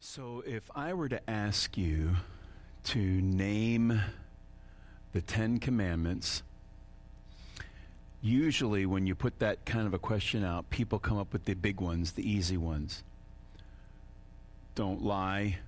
[0.00, 2.14] So, if I were to ask you
[2.84, 4.00] to name
[5.12, 6.44] the Ten Commandments,
[8.22, 11.54] usually when you put that kind of a question out, people come up with the
[11.54, 13.02] big ones, the easy ones.
[14.76, 15.58] Don't lie,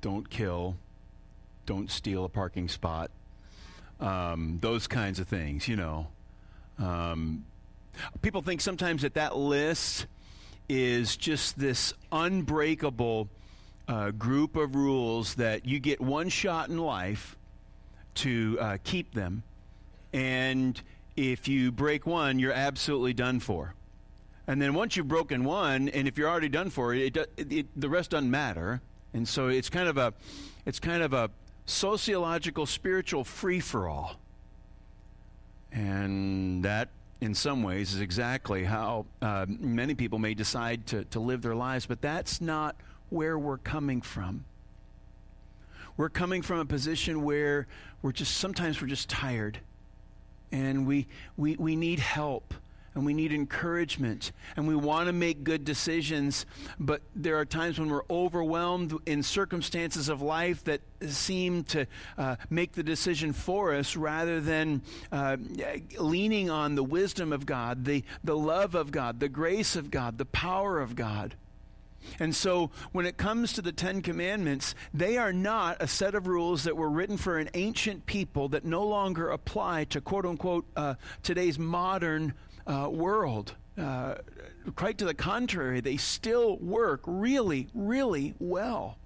[0.00, 0.78] don't kill,
[1.66, 3.10] don't steal a parking spot,
[4.00, 6.06] um, those kinds of things, you know.
[6.78, 7.44] Um,
[8.22, 10.06] people think sometimes that that list
[10.70, 13.28] is just this unbreakable
[13.88, 17.36] uh, group of rules that you get one shot in life
[18.14, 19.42] to uh, keep them.
[20.12, 20.80] And
[21.16, 23.74] if you break one, you're absolutely done for.
[24.46, 27.66] And then once you've broken one, and if you're already done for, it, it, it,
[27.80, 28.80] the rest doesn't matter.
[29.12, 30.14] And so it's kind of a,
[30.64, 31.30] it's kind of a
[31.66, 34.16] sociological, spiritual free for all.
[35.70, 36.88] And that,
[37.20, 41.54] in some ways, is exactly how uh, many people may decide to, to live their
[41.54, 41.84] lives.
[41.84, 42.74] But that's not
[43.10, 44.44] where we're coming from.
[45.96, 47.66] We're coming from a position where
[48.02, 49.58] we're just sometimes we're just tired
[50.52, 52.54] and we, we, we need help
[52.94, 56.46] and we need encouragement and we want to make good decisions,
[56.80, 61.86] but there are times when we're overwhelmed in circumstances of life that seem to
[62.16, 64.82] uh, make the decision for us rather than
[65.12, 65.36] uh,
[65.98, 70.18] leaning on the wisdom of God, the, the love of God, the grace of God,
[70.18, 71.34] the power of God.
[72.18, 76.26] And so, when it comes to the Ten Commandments, they are not a set of
[76.26, 80.66] rules that were written for an ancient people that no longer apply to quote unquote
[80.76, 82.34] uh, today's modern
[82.66, 83.54] uh, world.
[83.76, 84.16] Uh,
[84.74, 88.98] quite to the contrary, they still work really, really well.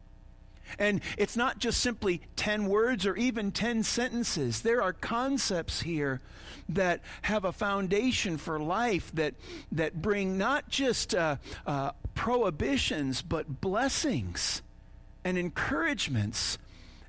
[0.79, 4.63] And it's not just simply 10 words or even 10 sentences.
[4.63, 6.21] There are concepts here
[6.69, 9.35] that have a foundation for life that,
[9.73, 14.63] that bring not just uh, uh, prohibitions, but blessings
[15.25, 16.59] and encouragements.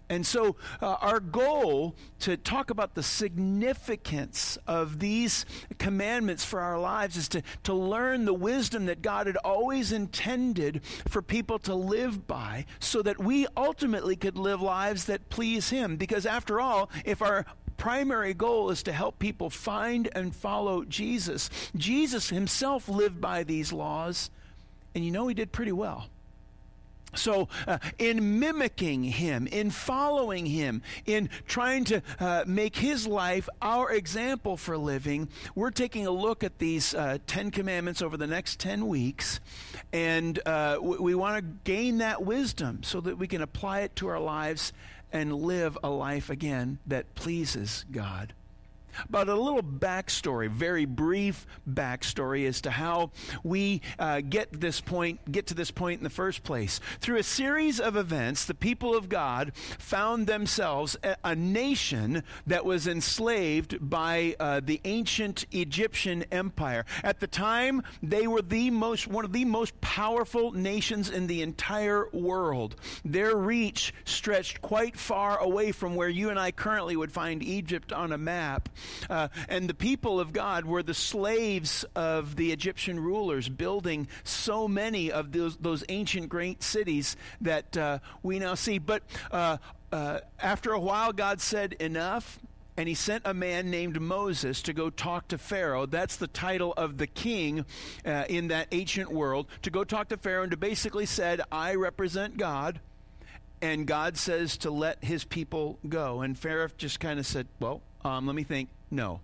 [0.09, 5.45] And so, uh, our goal to talk about the significance of these
[5.77, 10.81] commandments for our lives is to, to learn the wisdom that God had always intended
[11.07, 15.95] for people to live by so that we ultimately could live lives that please Him.
[15.95, 17.45] Because, after all, if our
[17.77, 23.73] primary goal is to help people find and follow Jesus, Jesus Himself lived by these
[23.73, 24.29] laws
[24.95, 26.07] and you know, he did pretty well.
[27.15, 33.47] So, uh, in mimicking him, in following him, in trying to uh, make his life
[33.61, 38.27] our example for living, we're taking a look at these uh, Ten Commandments over the
[38.27, 39.39] next 10 weeks.
[39.91, 43.95] And uh, we, we want to gain that wisdom so that we can apply it
[43.97, 44.73] to our lives
[45.11, 48.33] and live a life again that pleases God.
[49.09, 53.11] But a little backstory, very brief backstory as to how
[53.43, 56.79] we uh, get this point, get to this point in the first place.
[56.99, 62.65] Through a series of events, the people of God found themselves a, a nation that
[62.65, 66.85] was enslaved by uh, the ancient Egyptian empire.
[67.03, 71.41] At the time, they were the most, one of the most powerful nations in the
[71.41, 72.75] entire world.
[73.05, 77.91] Their reach stretched quite far away from where you and I currently would find Egypt
[77.93, 78.69] on a map.
[79.09, 84.67] Uh, and the people of God were the slaves of the Egyptian rulers, building so
[84.67, 88.77] many of those, those ancient great cities that uh, we now see.
[88.79, 89.57] But uh,
[89.91, 92.39] uh after a while, God said, Enough.
[92.75, 95.85] And he sent a man named Moses to go talk to Pharaoh.
[95.85, 97.65] That's the title of the king
[98.03, 99.45] uh, in that ancient world.
[99.61, 102.79] To go talk to Pharaoh and to basically said, I represent God
[103.63, 106.21] and God says to let his people go.
[106.21, 108.69] And Pharaoh just kind of said, Well, um, let me think.
[108.91, 109.21] No.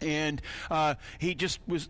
[0.00, 1.88] And uh, he just was,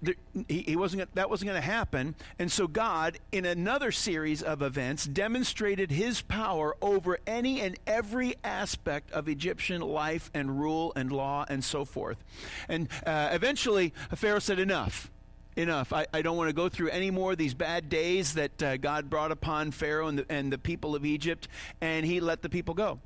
[0.48, 2.14] he, he wasn't, that wasn't going to happen.
[2.38, 8.34] And so God, in another series of events, demonstrated his power over any and every
[8.44, 12.22] aspect of Egyptian life and rule and law and so forth.
[12.68, 15.10] And uh, eventually, Pharaoh said, Enough
[15.54, 15.92] enough.
[15.92, 18.76] I, I, don't want to go through any more of these bad days that uh,
[18.78, 21.46] God brought upon Pharaoh and the, and the people of Egypt,
[21.82, 23.00] and he let the people go.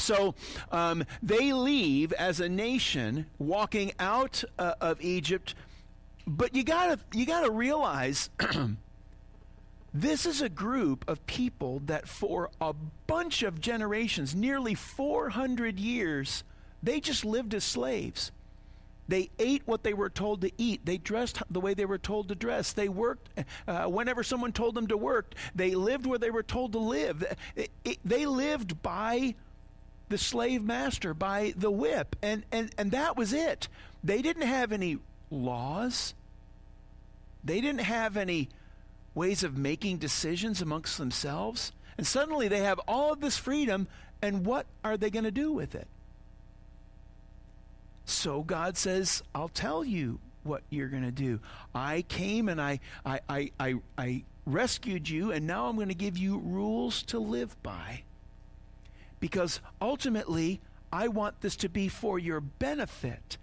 [0.00, 0.34] So
[0.72, 5.54] um, they leave as a nation, walking out uh, of Egypt.
[6.26, 8.30] But you gotta you gotta realize.
[9.92, 12.72] This is a group of people that, for a
[13.08, 16.44] bunch of generations, nearly 400 years,
[16.80, 18.30] they just lived as slaves.
[19.08, 20.86] They ate what they were told to eat.
[20.86, 22.72] They dressed the way they were told to dress.
[22.72, 23.30] They worked
[23.66, 25.34] uh, whenever someone told them to work.
[25.56, 27.24] They lived where they were told to live.
[28.04, 29.34] They lived by
[30.10, 32.16] the slave master by the whip.
[32.20, 33.68] And, and, and that was it.
[34.04, 34.98] They didn't have any
[35.30, 36.14] laws,
[37.42, 38.50] they didn't have any
[39.14, 41.72] ways of making decisions amongst themselves.
[41.96, 43.88] And suddenly they have all of this freedom,
[44.22, 45.86] and what are they going to do with it?
[48.04, 51.40] So God says, I'll tell you what you're going to do.
[51.74, 55.94] I came and I, I, I, I, I rescued you, and now I'm going to
[55.94, 58.02] give you rules to live by.
[59.20, 60.60] Because ultimately,
[60.92, 63.38] I want this to be for your benefit.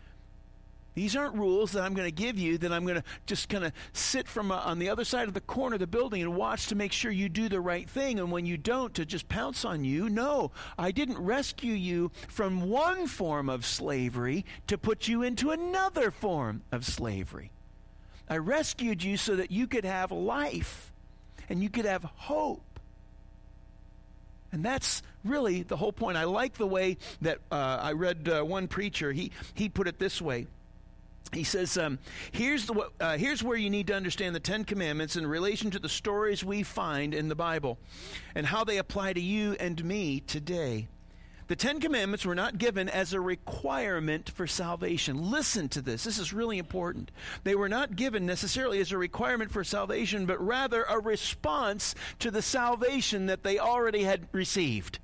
[0.98, 3.64] These aren't rules that I'm going to give you that I'm going to just kind
[3.64, 6.36] of sit from uh, on the other side of the corner of the building and
[6.36, 8.18] watch to make sure you do the right thing.
[8.18, 10.10] And when you don't, to just pounce on you.
[10.10, 16.10] No, I didn't rescue you from one form of slavery to put you into another
[16.10, 17.52] form of slavery.
[18.28, 20.92] I rescued you so that you could have life
[21.48, 22.64] and you could have hope.
[24.52, 26.18] And that's really the whole point.
[26.18, 29.12] I like the way that uh, I read uh, one preacher.
[29.12, 30.48] He, he put it this way
[31.34, 32.00] he says, um,
[32.32, 35.80] here's, the, uh, here's where you need to understand the Ten Commandments in relation to
[35.80, 37.78] the stories we find in the Bible
[38.36, 40.88] and how they apply to you and me today.
[41.48, 45.32] The Ten Commandments were not given as a requirement for salvation.
[45.32, 46.04] Listen to this.
[46.04, 47.10] This is really important.
[47.46, 52.32] They were not given necessarily as a requirement for salvation, but rather a response to
[52.32, 55.00] the salvation that they already had received.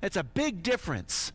[0.00, 1.32] That's a big difference.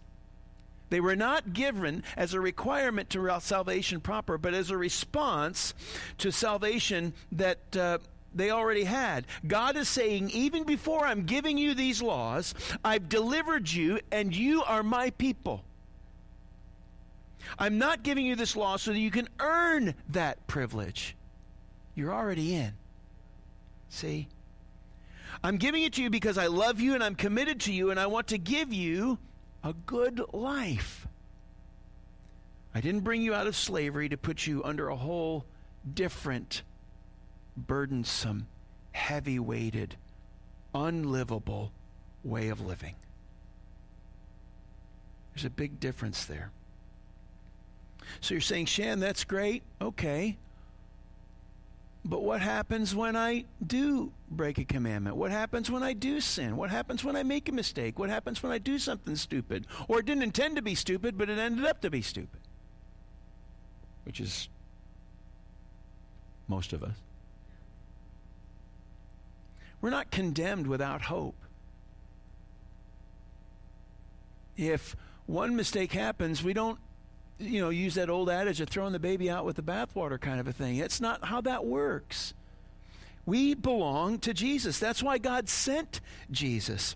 [0.89, 5.74] They were not given as a requirement to salvation proper, but as a response
[6.19, 7.97] to salvation that uh,
[8.33, 9.25] they already had.
[9.45, 12.53] God is saying, even before I'm giving you these laws,
[12.83, 15.63] I've delivered you, and you are my people.
[17.59, 21.15] I'm not giving you this law so that you can earn that privilege.
[21.95, 22.74] You're already in.
[23.89, 24.27] See?
[25.44, 28.00] I'm giving it to you because I love you and I'm committed to you and
[28.00, 29.19] I want to give you
[29.63, 31.07] a good life.
[32.74, 35.45] I didn't bring you out of slavery to put you under a whole
[35.94, 36.63] different,
[37.55, 38.47] burdensome,
[38.91, 39.95] heavy weighted,
[40.73, 41.71] unlivable
[42.23, 42.95] way of living.
[45.33, 46.51] There's a big difference there.
[48.21, 49.63] So you're saying, Shan, that's great.
[49.81, 50.38] Okay.
[52.05, 55.15] But what happens when I do break a commandment?
[55.15, 56.57] What happens when I do sin?
[56.57, 57.97] What happens when I make a mistake?
[57.97, 59.67] What happens when I do something stupid?
[59.88, 62.41] Or it didn't intend to be stupid, but it ended up to be stupid?
[64.03, 64.50] Which is
[66.50, 66.95] most of us.
[69.83, 71.35] We're not condemned without hope.
[74.56, 74.95] If
[75.25, 76.80] one mistake happens, we don't
[77.38, 80.39] you know, use that old adage of throwing the baby out with the bathwater kind
[80.39, 80.77] of a thing.
[80.77, 82.33] It's not how that works.
[83.25, 84.80] We belong to Jesus.
[84.80, 86.00] That's why God sent
[86.31, 86.95] Jesus.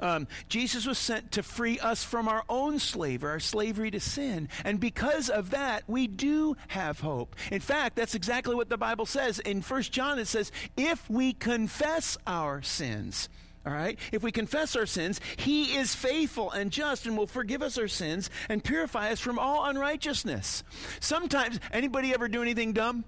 [0.00, 4.48] Um, Jesus was sent to free us from our own slavery, our slavery to sin.
[4.64, 7.36] And because of that, we do have hope.
[7.50, 9.38] In fact, that's exactly what the Bible says.
[9.38, 13.28] In 1 John, it says, if we confess our sins,
[13.66, 13.98] all right?
[14.12, 17.88] If we confess our sins, he is faithful and just and will forgive us our
[17.88, 20.64] sins and purify us from all unrighteousness.
[21.00, 23.04] Sometimes anybody ever do anything dumb?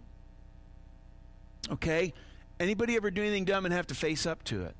[1.71, 2.15] Okay?
[2.59, 4.75] Anybody ever do anything dumb and have to face up to it?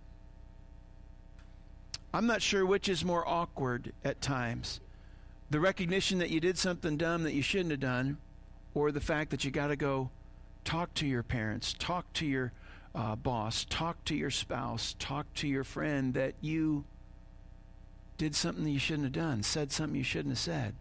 [2.17, 4.81] I'm not sure which is more awkward at times.
[5.51, 8.17] The recognition that you did something dumb that you shouldn't have done
[8.73, 10.09] or the fact that you got to go
[10.65, 12.53] talk to your parents, talk to your
[12.95, 16.85] uh, boss, talk to your spouse, talk to your friend that you
[18.17, 20.75] did something that you shouldn't have done, said something you shouldn't have said.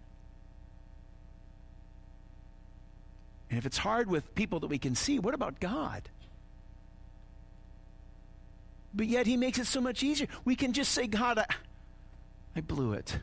[3.50, 6.08] And if it's hard with people that we can see, what about God?
[8.96, 10.28] But yet he makes it so much easier.
[10.46, 11.46] We can just say, God, I,
[12.56, 13.20] I blew it.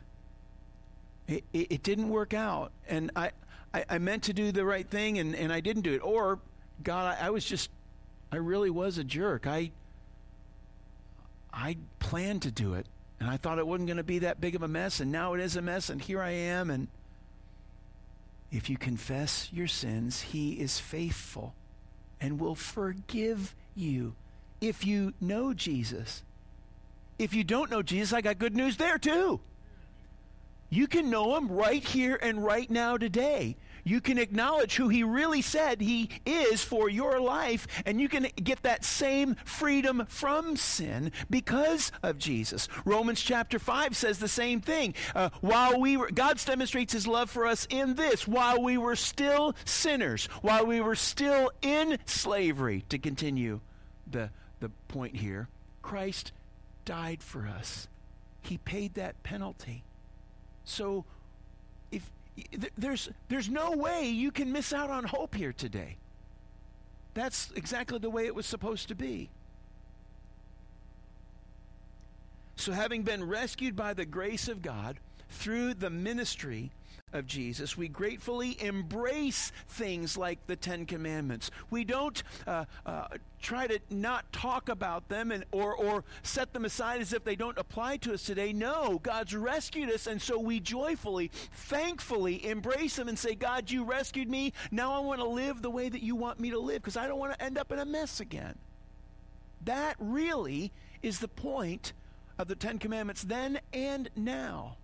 [1.27, 1.71] It, it.
[1.71, 2.71] it, didn't work out.
[2.87, 3.31] And I,
[3.73, 5.99] I, I, meant to do the right thing and, and I didn't do it.
[5.99, 6.39] Or,
[6.83, 7.69] God, I, I was just
[8.33, 9.45] I really was a jerk.
[9.45, 9.69] I
[11.53, 12.87] I planned to do it
[13.19, 15.35] and I thought it wasn't going to be that big of a mess and now
[15.35, 16.87] it is a mess and here I am and
[18.51, 21.53] if you confess your sins, he is faithful
[22.19, 24.15] and will forgive you
[24.63, 26.23] if you know Jesus.
[27.19, 29.39] If you don't know Jesus, I got good news there too.
[30.69, 35.03] You can know him right here and right now today you can acknowledge who he
[35.03, 40.55] really said he is for your life, and you can get that same freedom from
[40.55, 42.67] sin because of Jesus.
[42.85, 44.93] Romans chapter 5 says the same thing.
[45.13, 48.95] Uh, while we were, God demonstrates his love for us in this, while we were
[48.95, 53.59] still sinners, while we were still in slavery, to continue
[54.09, 54.29] the,
[54.63, 55.49] the point here,
[55.81, 56.31] Christ
[56.85, 57.89] died for us.
[58.41, 59.83] He paid that penalty.
[60.63, 61.03] So
[61.91, 62.09] if
[62.77, 65.97] there's, there's no way you can miss out on hope here today.
[67.13, 69.29] That's exactly the way it was supposed to be.
[72.55, 74.99] So, having been rescued by the grace of God
[75.33, 76.71] through the ministry
[77.11, 81.51] of Jesus, we gratefully embrace things like the Ten Commandments.
[81.69, 83.07] We don't uh, uh,
[83.41, 87.35] try to not talk about them and, or, or set them aside as if they
[87.35, 88.51] don't apply to us today.
[88.51, 93.83] No, God's rescued us, and so we joyfully, thankfully embrace them and say, God, you
[93.83, 94.53] rescued me.
[94.71, 97.07] Now I want to live the way that you want me to live because I
[97.07, 98.57] don't want to end up in a mess again.
[99.65, 100.71] That really
[101.01, 101.93] is the point
[102.39, 104.77] of the Ten Commandments then and now.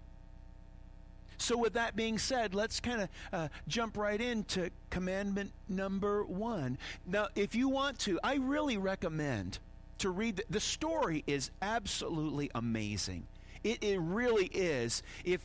[1.39, 6.77] So, with that being said, let's kind of uh, jump right into commandment number one.
[7.07, 9.59] Now, if you want to, I really recommend
[9.99, 13.25] to read the, the story is absolutely amazing.
[13.63, 15.01] It, it really is.
[15.23, 15.41] If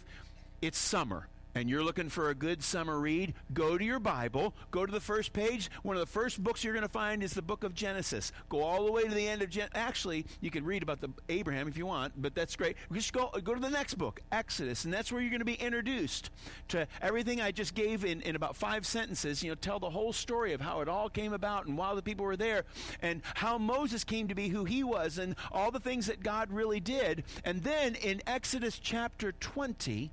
[0.60, 4.84] it's summer, and you're looking for a good summer read, go to your Bible, go
[4.84, 5.70] to the first page.
[5.82, 8.32] One of the first books you're going to find is the book of Genesis.
[8.48, 11.10] Go all the way to the end of Gen- actually, you can read about the
[11.28, 12.76] Abraham if you want, but that's great.
[12.92, 15.54] Just go go to the next book, Exodus, and that's where you're going to be
[15.54, 16.30] introduced
[16.68, 19.42] to everything I just gave in, in about five sentences.
[19.42, 22.02] You know, tell the whole story of how it all came about and why the
[22.02, 22.64] people were there
[23.02, 26.50] and how Moses came to be who he was and all the things that God
[26.50, 27.24] really did.
[27.44, 30.10] And then in Exodus chapter 20,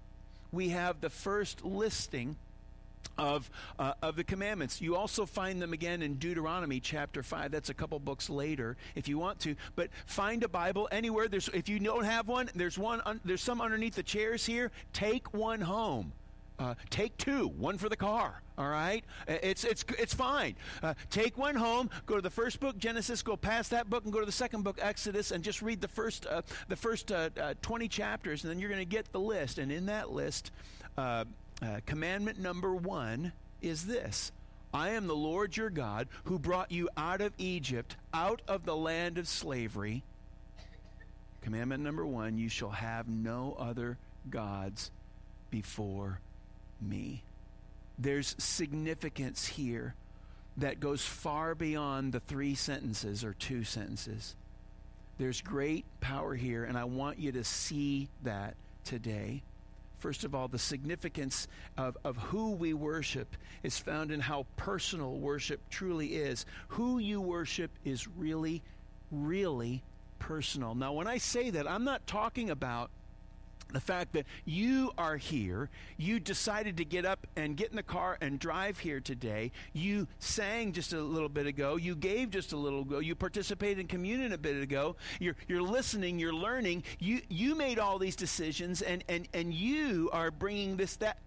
[0.52, 2.36] we have the first listing
[3.18, 4.82] of, uh, of the commandments.
[4.82, 7.52] You also find them again in Deuteronomy chapter 5.
[7.52, 9.56] That's a couple books later if you want to.
[9.76, 11.28] But find a Bible anywhere.
[11.28, 14.72] There's, if you don't have one, there's, one un, there's some underneath the chairs here.
[14.94, 16.14] Take one home.
[16.62, 18.40] Uh, take two, one for the car.
[18.56, 20.56] All right, it's it's it's fine.
[20.84, 21.90] Uh, take one home.
[22.06, 23.24] Go to the first book, Genesis.
[23.24, 25.88] Go past that book and go to the second book, Exodus, and just read the
[25.88, 29.20] first uh, the first uh, uh, twenty chapters, and then you're going to get the
[29.20, 29.58] list.
[29.58, 30.52] And in that list,
[31.00, 31.26] uh,
[31.88, 33.32] commandment number one
[33.64, 34.32] is this:
[34.72, 38.76] I am the Lord your God who brought you out of Egypt, out of the
[38.76, 40.04] land of slavery.
[41.42, 43.98] Commandment number one: You shall have no other
[44.30, 44.92] gods
[45.50, 46.20] before
[46.82, 47.24] me.
[47.98, 49.96] There's significance here
[50.58, 54.36] that goes far beyond the three sentences or two sentences.
[55.18, 59.44] There's great power here, and I want you to see that today.
[60.00, 61.48] First of all, the significance
[61.78, 66.48] of, of who we worship is found in how personal worship truly is.
[66.70, 68.64] Who you worship is really,
[69.12, 69.84] really
[70.18, 70.74] personal.
[70.74, 72.90] Now, when I say that, I'm not talking about
[73.74, 77.84] the fact that you are here, you decided to get up and get in the
[77.84, 82.54] car and drive here today, you sang just a little bit ago, you gave just
[82.54, 86.84] a little ago, you participated in communion a bit ago, you're, you're listening, you're learning,
[87.00, 91.18] you, you made all these decisions, and, and, and you are bringing this, that.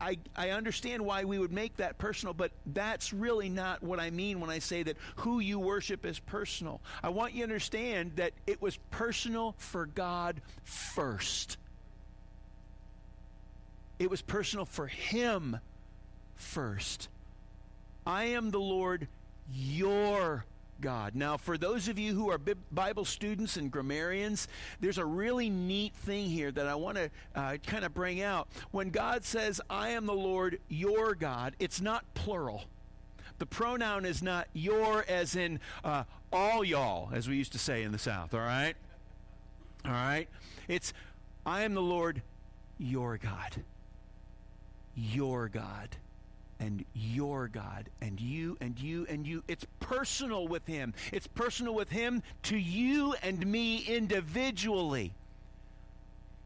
[0.00, 4.10] I, I understand why we would make that personal, but that's really not what I
[4.10, 6.80] mean when I say that who you worship is personal.
[7.04, 11.56] I want you to understand that it was personal for God first.
[13.98, 15.58] It was personal for him
[16.34, 17.08] first.
[18.06, 19.08] I am the Lord
[19.52, 20.44] your
[20.80, 21.14] God.
[21.14, 22.38] Now, for those of you who are
[22.72, 24.48] Bible students and grammarians,
[24.80, 28.48] there's a really neat thing here that I want to uh, kind of bring out.
[28.72, 32.64] When God says, I am the Lord your God, it's not plural.
[33.38, 37.82] The pronoun is not your, as in uh, all y'all, as we used to say
[37.82, 38.74] in the South, all right?
[39.84, 40.28] All right?
[40.68, 40.92] It's,
[41.46, 42.22] I am the Lord
[42.78, 43.62] your God
[44.94, 45.96] your God
[46.60, 49.42] and your God and you and you and you.
[49.48, 50.94] It's personal with Him.
[51.12, 55.12] It's personal with Him to you and me individually.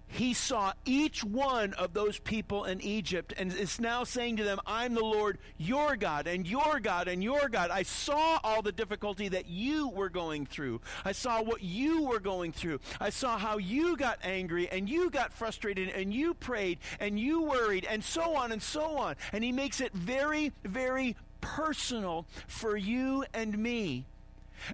[0.08, 4.60] He saw each one of those people in Egypt and is now saying to them,
[4.66, 7.70] I'm the Lord your God and your God and your God.
[7.70, 10.80] I saw all the difficulty that you were going through.
[11.04, 12.80] I saw what you were going through.
[13.00, 17.42] I saw how you got angry and you got frustrated and you prayed and you
[17.42, 19.16] worried and so on and so on.
[19.32, 24.06] And he makes it very, very personal for you and me.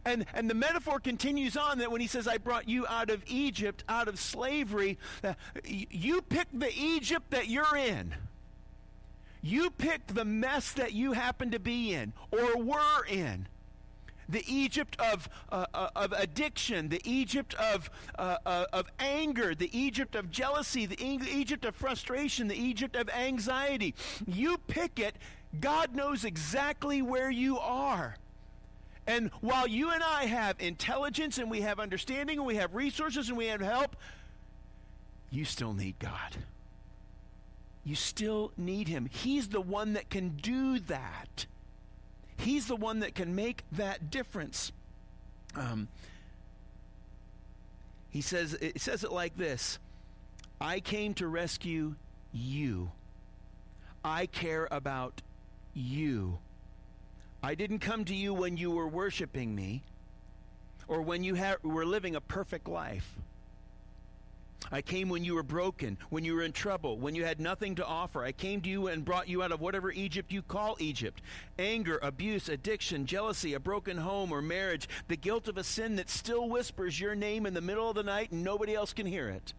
[0.04, 3.22] And, and the metaphor continues on that when he says, I brought you out of
[3.26, 5.34] Egypt, out of slavery, uh,
[5.64, 8.14] you pick the Egypt that you're in.
[9.42, 13.48] You pick the mess that you happen to be in or were in.
[14.28, 19.76] The Egypt of, uh, uh, of addiction, the Egypt of, uh, uh of anger, the
[19.76, 23.94] Egypt of jealousy, the Egypt of frustration, the Egypt of anxiety.
[24.26, 25.16] You pick it.
[25.60, 28.16] God knows exactly where you are.
[29.06, 33.28] And while you and I have intelligence and we have understanding and we have resources
[33.28, 33.96] and we have help,
[35.30, 36.36] you still need God.
[37.84, 39.08] You still need Him.
[39.10, 41.46] He's the one that can do that.
[42.36, 44.72] He's the one that can make that difference.
[45.56, 45.88] Um,
[48.10, 49.78] he says it says it like this
[50.60, 51.96] I came to rescue
[52.32, 52.92] you.
[54.04, 55.22] I care about
[55.74, 56.38] you.
[57.42, 59.82] I didn't come to you when you were worshiping me
[60.86, 63.18] or when you ha- were living a perfect life.
[64.70, 67.74] I came when you were broken, when you were in trouble, when you had nothing
[67.74, 68.24] to offer.
[68.24, 71.20] I came to you and brought you out of whatever Egypt you call Egypt
[71.58, 76.08] anger, abuse, addiction, jealousy, a broken home or marriage, the guilt of a sin that
[76.08, 79.28] still whispers your name in the middle of the night and nobody else can hear
[79.28, 79.52] it.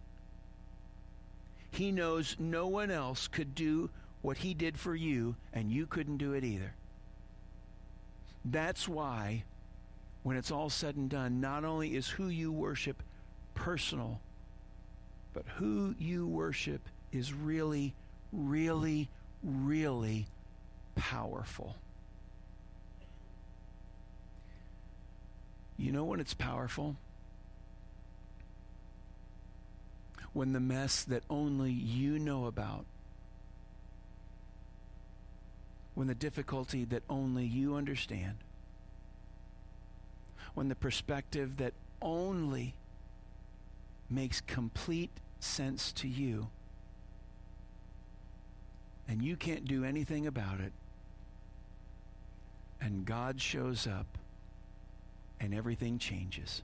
[1.70, 3.90] He knows no one else could do
[4.22, 6.76] what he did for you, and you couldn't do it either.
[8.46, 9.44] That's why,
[10.24, 13.02] when it's all said and done, not only is who you worship
[13.56, 14.20] personal,
[15.34, 16.82] but who you worship
[17.12, 17.94] is really,
[18.32, 19.10] really,
[19.44, 20.28] really
[20.96, 21.76] powerful.
[25.78, 26.96] You know when it's powerful?
[30.34, 32.86] When the mess that only you know about
[35.96, 38.36] when the difficulty that only you understand,
[40.54, 42.74] when the perspective that only
[44.10, 46.48] makes complete sense to you,
[49.08, 50.72] and you can't do anything about it,
[52.82, 54.18] and God shows up
[55.40, 56.62] and everything changes.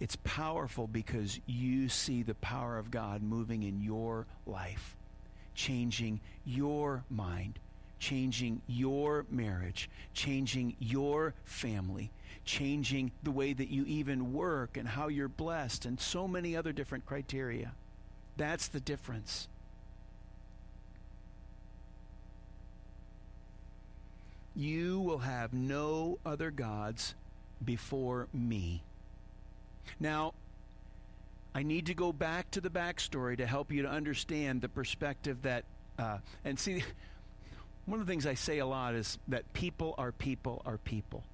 [0.00, 4.96] It's powerful because you see the power of God moving in your life
[5.54, 7.58] changing your mind,
[7.98, 12.10] changing your marriage, changing your family,
[12.44, 16.72] changing the way that you even work and how you're blessed, and so many other
[16.72, 17.72] different criteria.
[18.36, 19.48] That's the difference.
[24.54, 27.14] You will have no other gods
[27.64, 28.82] before me.
[29.98, 30.34] Now,
[31.54, 35.42] I need to go back to the backstory to help you to understand the perspective
[35.42, 35.64] that,
[35.98, 36.82] uh, and see,
[37.86, 41.24] one of the things I say a lot is that people are people are people.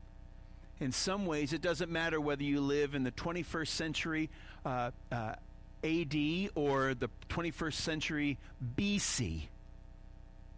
[0.81, 4.31] In some ways, it doesn't matter whether you live in the 21st century
[4.65, 5.35] uh, uh,
[5.85, 8.39] AD or the 21st century
[8.77, 9.43] BC.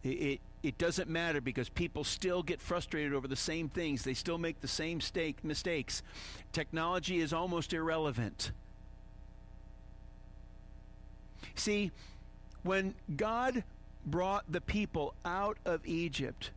[0.02, 4.04] It, it, it doesn't matter because people still get frustrated over the same things.
[4.04, 6.02] They still make the same stake, mistakes.
[6.52, 8.52] Technology is almost irrelevant.
[11.54, 11.90] See,
[12.62, 13.64] when God
[14.04, 16.50] brought the people out of Egypt,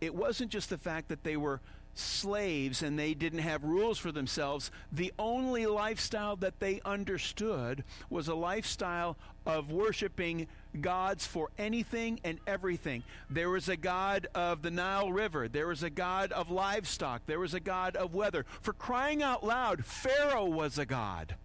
[0.00, 1.60] it wasn't just the fact that they were
[1.94, 4.70] slaves and they didn't have rules for themselves.
[4.92, 9.16] The only lifestyle that they understood was a lifestyle
[9.46, 10.46] of worshiping
[10.80, 13.02] gods for anything and everything.
[13.30, 17.40] There was a god of the Nile River, there was a god of livestock, there
[17.40, 18.44] was a god of weather.
[18.60, 21.36] For crying out loud, Pharaoh was a god.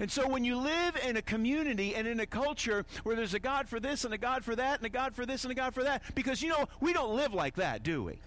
[0.00, 3.38] And so when you live in a community and in a culture where there's a
[3.38, 5.54] God for this and a God for that and a God for this and a
[5.54, 8.18] God for that, because you know, we don't live like that, do we?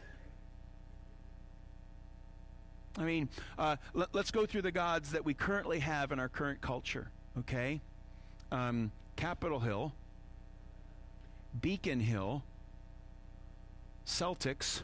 [2.98, 6.28] I mean, uh, let, us go through the gods that we currently have in our
[6.28, 7.80] current culture, okay?
[8.52, 9.94] Um, Capitol Hill,
[11.62, 12.44] Beacon Hill,
[14.06, 14.82] Celtics,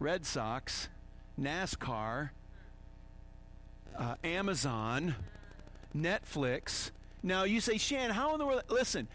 [0.00, 0.88] Red Sox,
[1.40, 2.30] NASCAR,
[3.96, 5.14] uh, Amazon,
[5.96, 6.90] Netflix.
[7.22, 8.62] Now you say, Shan, how in the world?
[8.68, 9.08] Listen,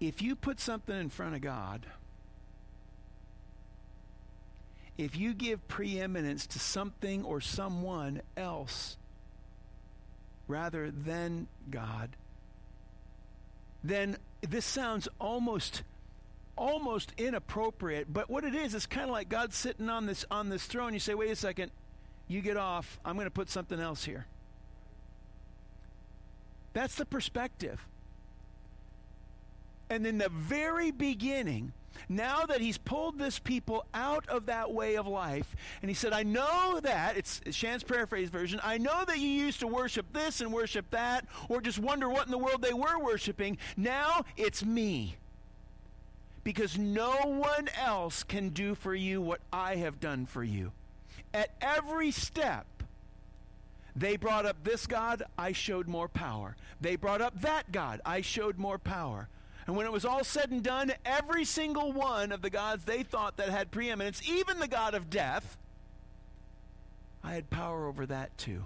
[0.00, 1.86] if you put something in front of God,
[4.98, 8.96] if you give preeminence to something or someone else
[10.48, 12.10] rather than God,
[13.82, 15.82] then this sounds almost
[16.54, 20.50] almost inappropriate but what it is it's kind of like god sitting on this on
[20.50, 21.72] this throne you say wait a second
[22.32, 24.26] you get off, I'm going to put something else here.
[26.72, 27.86] That's the perspective.
[29.90, 31.72] And in the very beginning,
[32.08, 36.12] now that he's pulled this people out of that way of life, and he said,
[36.14, 40.40] I know that, it's Shan's paraphrase version, I know that you used to worship this
[40.40, 43.58] and worship that, or just wonder what in the world they were worshiping.
[43.76, 45.16] Now it's me.
[46.44, 50.72] Because no one else can do for you what I have done for you.
[51.34, 52.66] At every step,
[53.94, 56.56] they brought up this God, I showed more power.
[56.80, 59.28] They brought up that God, I showed more power.
[59.66, 63.02] And when it was all said and done, every single one of the gods they
[63.02, 65.56] thought that had preeminence, even the God of death,
[67.22, 68.64] I had power over that too.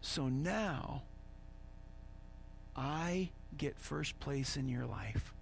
[0.00, 1.02] So now,
[2.76, 5.33] I get first place in your life.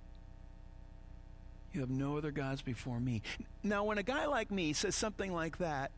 [1.72, 3.22] You have no other gods before me.
[3.62, 5.90] Now, when a guy like me says something like that,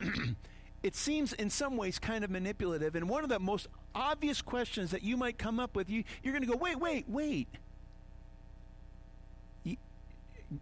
[0.82, 2.96] it seems in some ways kind of manipulative.
[2.96, 6.32] And one of the most obvious questions that you might come up with, you, you're
[6.32, 7.48] going to go, wait, wait, wait.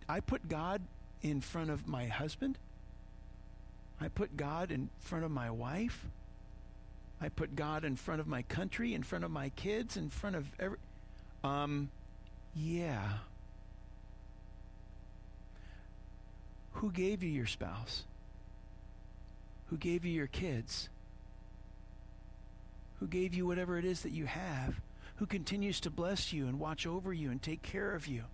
[0.08, 0.82] I put God
[1.22, 2.58] in front of my husband?
[4.00, 6.04] I put God in front of my wife?
[7.20, 10.36] I put God in front of my country, in front of my kids, in front
[10.36, 10.78] of every.
[11.42, 11.90] Um,
[12.54, 13.08] yeah.
[16.72, 18.04] Who gave you your spouse?
[19.66, 20.88] Who gave you your kids?
[23.00, 24.80] Who gave you whatever it is that you have?
[25.16, 28.24] Who continues to bless you and watch over you and take care of you?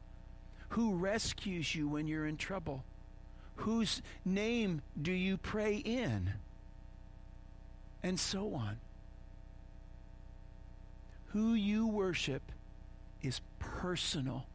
[0.71, 2.85] Who rescues you when you're in trouble?
[3.57, 6.35] Whose name do you pray in?
[8.03, 8.79] And so on.
[11.29, 12.43] Who you worship
[13.23, 14.47] is personal,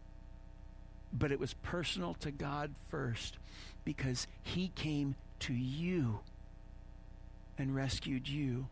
[1.12, 3.38] but it was personal to God first
[3.90, 6.20] because He came to you
[7.58, 8.68] and rescued you.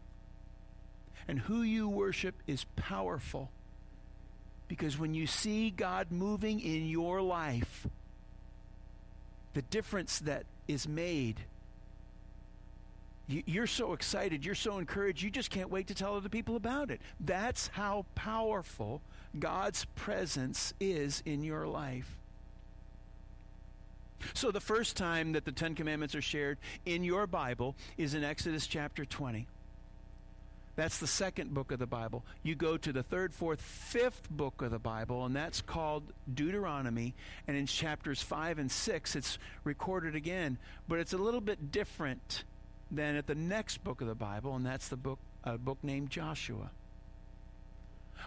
[1.28, 3.50] And who you worship is powerful
[4.68, 7.88] because when you see God moving in your life,
[9.56, 11.42] the difference that is made,
[13.28, 16.92] you're so excited, you're so encouraged, you just can't wait to tell other people about
[16.92, 17.02] it.
[17.20, 19.02] That's how powerful
[19.40, 22.20] God's presence is in your life.
[24.34, 28.24] So, the first time that the Ten Commandments are shared in your Bible is in
[28.24, 29.48] Exodus chapter 20.
[30.78, 32.24] That's the second book of the Bible.
[32.44, 37.16] You go to the third, fourth, fifth book of the Bible, and that's called Deuteronomy.
[37.48, 40.60] And in chapters 5 and 6, it's recorded again.
[40.88, 42.44] But it's a little bit different
[42.92, 46.12] than at the next book of the Bible, and that's the book, a book named
[46.12, 46.70] Joshua.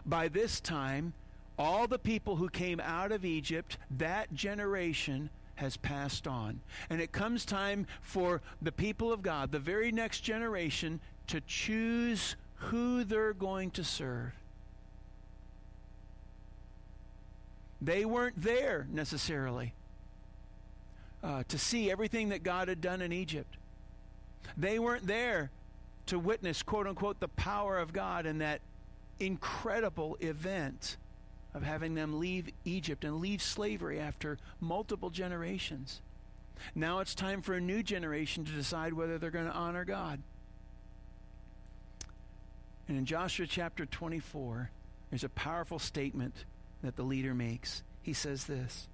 [0.05, 1.12] By this time,
[1.57, 6.61] all the people who came out of Egypt, that generation, has passed on.
[6.88, 12.35] And it comes time for the people of God, the very next generation, to choose
[12.55, 14.33] who they're going to serve.
[17.83, 19.75] They weren't there necessarily
[21.23, 23.57] uh, to see everything that God had done in Egypt.
[24.57, 25.51] They weren't there
[26.07, 28.62] to witness, quote unquote, the power of God in that
[29.18, 30.96] incredible event
[31.54, 36.00] of having them leave Egypt and leave slavery after multiple generations.
[36.74, 40.22] Now it's time for a new generation to decide whether they're going to honor God.
[42.88, 44.70] And in Joshua chapter 24,
[45.10, 46.44] there's a powerful statement
[46.82, 47.82] that the leader makes.
[48.02, 48.88] He says this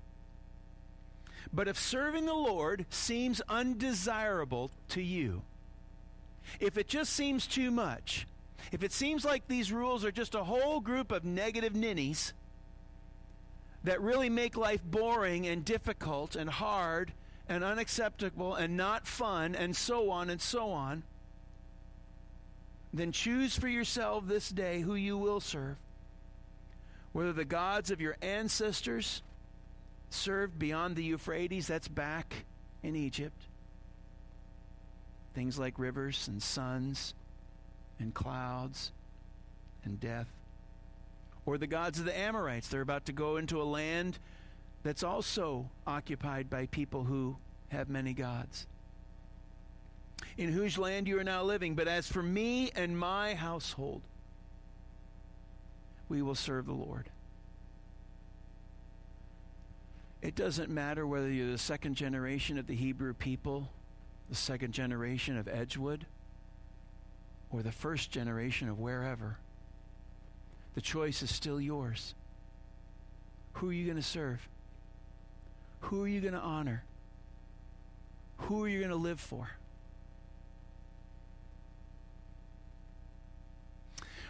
[1.53, 5.42] But if serving the Lord seems undesirable to you,
[6.61, 8.27] if it just seems too much,
[8.73, 12.33] if it seems like these rules are just a whole group of negative ninnies
[13.87, 17.12] that really make life boring and difficult and hard
[17.49, 21.05] and unacceptable and not fun and so on and so on,
[22.92, 25.77] then choose for yourself this day who you will serve.
[27.12, 29.22] Whether the gods of your ancestors
[30.11, 32.44] served beyond the Euphrates, that's back
[32.83, 33.40] in Egypt.
[35.33, 37.14] Things like rivers and suns
[38.01, 38.90] and clouds
[39.85, 40.27] and death.
[41.47, 42.69] Or the gods of the Amorites.
[42.69, 44.19] They're about to go into a land
[44.83, 47.37] that's also occupied by people who
[47.69, 48.67] have many gods
[50.37, 51.75] in whose land you are now living.
[51.75, 54.03] But as for me and my household,
[56.09, 57.11] we will serve the Lord.
[60.23, 63.71] It doesn't matter whether you're the second generation of the Hebrew people,
[64.29, 66.07] the second generation of Edgewood,
[67.51, 69.39] or the first generation of wherever.
[70.77, 72.15] The choice is still yours.
[73.55, 74.49] Who are you going to serve?
[75.81, 76.85] Who are you going to honor?
[78.37, 79.51] Who are you going to live for?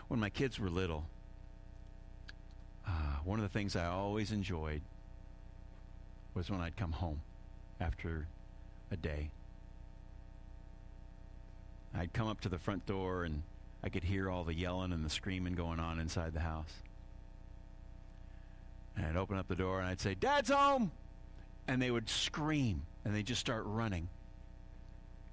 [0.09, 1.05] when my kids were little,
[2.87, 4.83] uh, one of the things I always enjoyed
[6.35, 7.21] was when I'd come home
[7.81, 8.27] after
[8.91, 9.31] a day.
[11.95, 13.43] I'd come up to the front door and
[13.83, 16.73] I could hear all the yelling and the screaming going on inside the house.
[18.97, 20.91] And I'd open up the door and I'd say, Dad's home!
[21.69, 24.09] And they would scream and they'd just start running.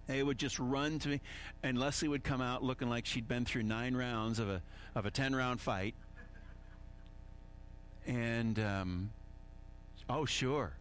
[0.08, 1.22] They would just run to me,
[1.64, 4.62] and Leslie would come out looking like she'd been through nine rounds of a
[4.96, 5.96] of a ten round fight.
[8.06, 9.12] And um,
[10.10, 10.74] oh, sure,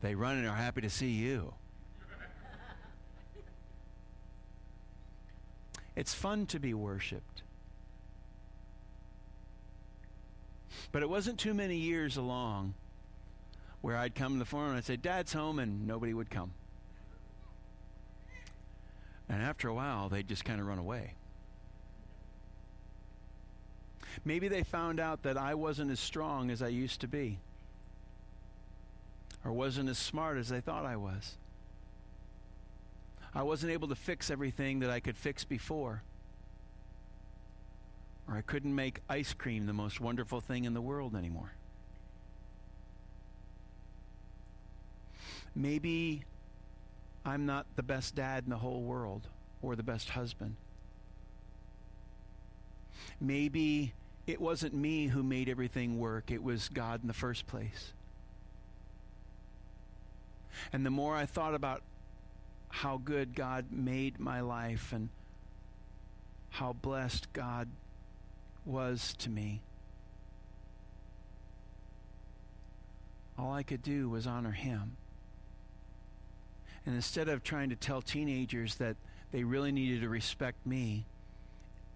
[0.00, 1.54] they run and are happy to see you.
[5.98, 7.42] It's fun to be worshipped.
[10.92, 12.74] But it wasn't too many years along
[13.80, 16.52] where I'd come to the farm and I'd say, Dad's home, and nobody would come.
[19.28, 21.14] And after a while, they'd just kind of run away.
[24.24, 27.40] Maybe they found out that I wasn't as strong as I used to be,
[29.44, 31.34] or wasn't as smart as they thought I was.
[33.34, 36.02] I wasn't able to fix everything that I could fix before.
[38.26, 41.52] Or I couldn't make ice cream the most wonderful thing in the world anymore.
[45.54, 46.24] Maybe
[47.24, 49.28] I'm not the best dad in the whole world
[49.62, 50.56] or the best husband.
[53.20, 53.94] Maybe
[54.26, 57.92] it wasn't me who made everything work, it was God in the first place.
[60.72, 61.82] And the more I thought about
[62.68, 65.08] how good God made my life and
[66.50, 67.68] how blessed God
[68.64, 69.62] was to me,
[73.38, 74.96] all I could do was honor Him.
[76.84, 78.96] And instead of trying to tell teenagers that
[79.30, 81.04] they really needed to respect me,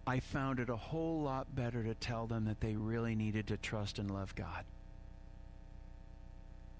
[0.06, 3.56] I found it a whole lot better to tell them that they really needed to
[3.56, 4.64] trust and love God.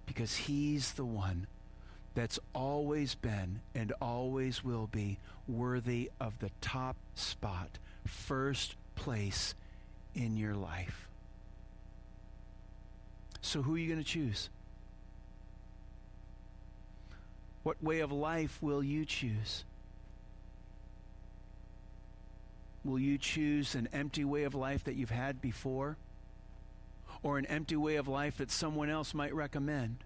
[0.06, 1.46] Because He's the one
[2.14, 9.54] that's always been and always will be worthy of the top spot, first place
[10.14, 11.08] in your life.
[13.40, 14.50] So, who are you going to choose?
[17.62, 19.64] What way of life will you choose?
[22.84, 25.96] Will you choose an empty way of life that you've had before?
[27.22, 29.98] Or an empty way of life that someone else might recommend?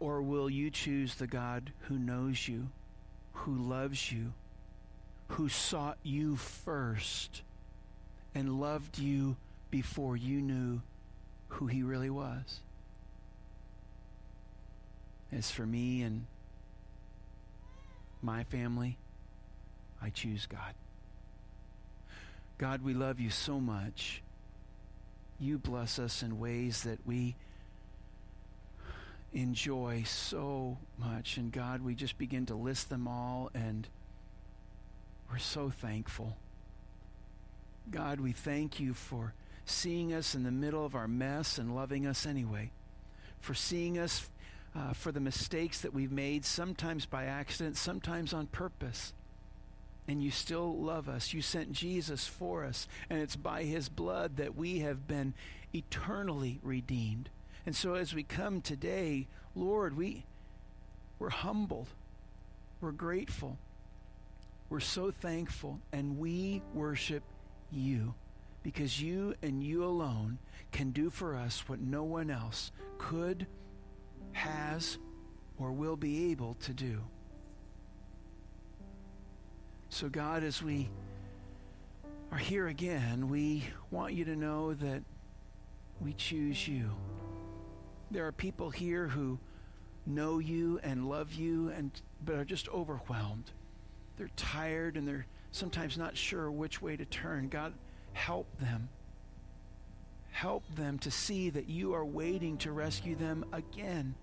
[0.00, 2.70] Or will you choose the God who knows you,
[3.32, 4.32] who loves you,
[5.28, 7.42] who sought you first
[8.34, 9.36] and loved you
[9.70, 10.80] before you knew
[11.48, 12.60] who he really was?
[15.30, 16.26] As for me and
[18.22, 18.96] my family,
[20.02, 20.74] I choose God.
[22.58, 24.22] God, we love you so much.
[25.38, 27.36] You bless us in ways that we
[29.32, 31.36] enjoy so much.
[31.36, 33.88] And God, we just begin to list them all, and
[35.30, 36.36] we're so thankful.
[37.90, 42.06] God, we thank you for seeing us in the middle of our mess and loving
[42.06, 42.70] us anyway,
[43.40, 44.28] for seeing us
[44.74, 49.12] uh, for the mistakes that we've made, sometimes by accident, sometimes on purpose
[50.10, 51.32] and you still love us.
[51.32, 55.34] You sent Jesus for us, and it's by his blood that we have been
[55.72, 57.30] eternally redeemed.
[57.66, 60.24] And so as we come today, Lord, we
[61.18, 61.88] we're humbled.
[62.80, 63.58] We're grateful.
[64.70, 67.22] We're so thankful and we worship
[67.70, 68.14] you
[68.62, 70.38] because you and you alone
[70.72, 73.46] can do for us what no one else could,
[74.32, 74.98] has,
[75.58, 77.00] or will be able to do.
[79.88, 80.88] So, God, as we
[82.30, 85.02] are here again, we want you to know that
[86.00, 86.90] we choose you.
[88.10, 89.38] There are people here who
[90.06, 91.90] know you and love you and
[92.24, 93.50] but are just overwhelmed.
[94.16, 97.48] They're tired and they're sometimes not sure which way to turn.
[97.48, 97.72] God,
[98.12, 98.88] help them.
[100.30, 104.14] Help them to see that you are waiting to rescue them again,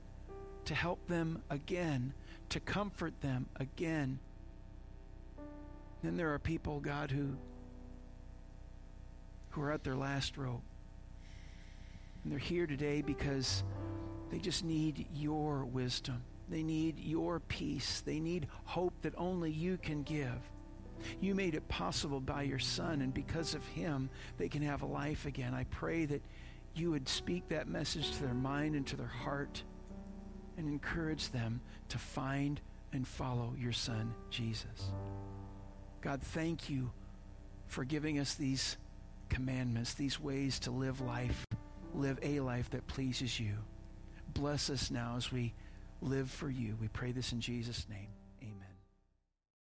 [0.65, 2.13] to help them again,
[2.49, 4.19] to comfort them again
[6.03, 7.35] then there are people, God, who
[9.49, 10.61] who are at their last rope.
[12.27, 13.63] And they're here today because
[14.31, 16.21] they just need your wisdom.
[16.49, 18.01] They need your peace.
[18.01, 20.41] They need hope that only you can give.
[21.21, 24.85] You made it possible by your Son, and because of Him, they can have a
[24.85, 25.53] life again.
[25.53, 26.21] I pray that
[26.75, 29.63] you would speak that message to their mind and to their heart
[30.57, 32.59] and encourage them to find
[32.91, 34.91] and follow your Son, Jesus.
[36.01, 36.91] God, thank you
[37.67, 38.75] for giving us these
[39.29, 41.45] commandments, these ways to live life,
[41.97, 43.53] live a life that pleases you.
[44.33, 45.53] Bless us now as we
[46.01, 46.77] live for you.
[46.79, 48.09] We pray this in Jesus' name.